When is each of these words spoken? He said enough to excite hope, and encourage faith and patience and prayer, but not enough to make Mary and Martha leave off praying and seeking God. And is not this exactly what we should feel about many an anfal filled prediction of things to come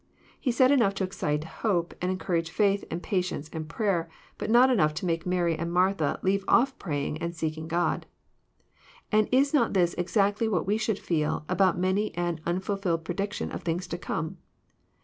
He 0.39 0.51
said 0.51 0.71
enough 0.71 0.95
to 0.95 1.03
excite 1.03 1.43
hope, 1.43 1.93
and 2.01 2.11
encourage 2.11 2.49
faith 2.49 2.83
and 2.89 3.03
patience 3.03 3.51
and 3.53 3.69
prayer, 3.69 4.09
but 4.39 4.49
not 4.49 4.71
enough 4.71 4.95
to 4.95 5.05
make 5.05 5.27
Mary 5.27 5.55
and 5.55 5.71
Martha 5.71 6.17
leave 6.23 6.43
off 6.47 6.75
praying 6.79 7.19
and 7.19 7.35
seeking 7.35 7.67
God. 7.67 8.07
And 9.11 9.29
is 9.31 9.53
not 9.53 9.73
this 9.75 9.93
exactly 9.99 10.47
what 10.47 10.65
we 10.65 10.77
should 10.79 10.97
feel 10.97 11.45
about 11.47 11.77
many 11.77 12.15
an 12.15 12.39
anfal 12.47 12.81
filled 12.81 13.05
prediction 13.05 13.51
of 13.51 13.61
things 13.61 13.85
to 13.89 13.97
come 13.99 14.37